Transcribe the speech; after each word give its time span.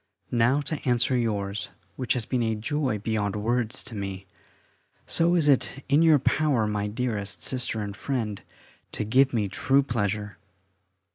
Now 0.31 0.61
to 0.61 0.83
answer 0.89 1.15
yours, 1.15 1.69
which 1.95 2.13
has 2.13 2.25
been 2.25 2.41
a 2.41 2.55
joy 2.55 2.97
beyond 2.97 3.35
words 3.35 3.83
to 3.83 3.93
me: 3.93 4.25
so 5.05 5.35
is 5.35 5.47
it 5.47 5.83
in 5.89 6.01
your 6.01 6.17
power, 6.17 6.65
my 6.65 6.87
dearest 6.87 7.43
Sister 7.43 7.81
and 7.83 7.95
friend, 7.95 8.41
to 8.93 9.03
give 9.03 9.31
me 9.31 9.47
true 9.47 9.83
pleasure. 9.83 10.37